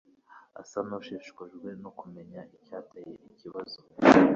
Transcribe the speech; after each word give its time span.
asa 0.61 0.79
nushishikajwe 0.87 1.67
no 1.81 1.91
kumenya 1.99 2.41
icyateye 2.57 3.13
ikibazo. 3.31 3.77